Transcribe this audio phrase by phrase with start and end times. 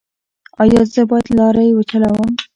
[0.61, 2.31] ایا زه باید لارۍ وچلوم؟